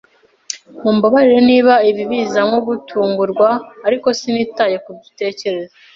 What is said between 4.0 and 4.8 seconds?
sinitaye